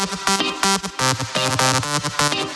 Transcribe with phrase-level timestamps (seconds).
[0.00, 0.64] よろしくお願いし
[2.44, 2.49] ます。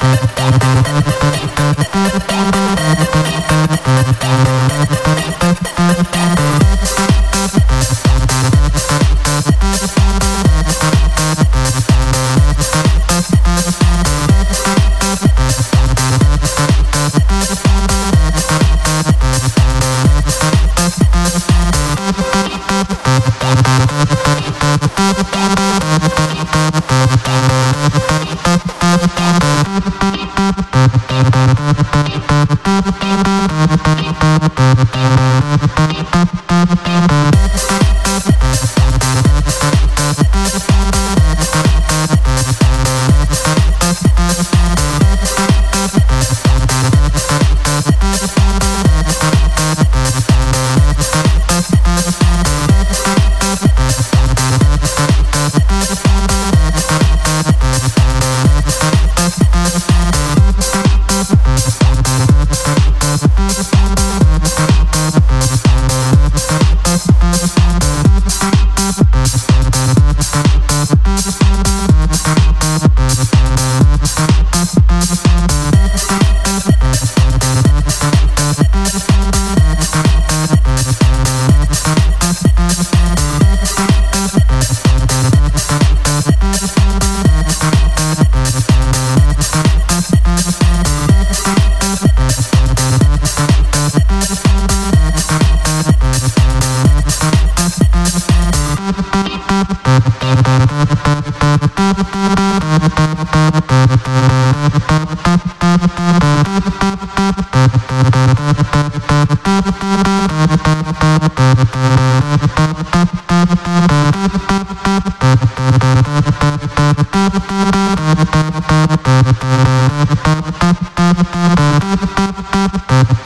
[0.00, 0.61] Música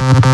[0.06, 0.25] Thank